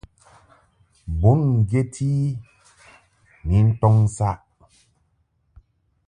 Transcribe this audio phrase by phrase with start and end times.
[1.19, 2.13] Bùn ŋgyet i
[3.47, 4.37] ni ntɔŋ saʼ.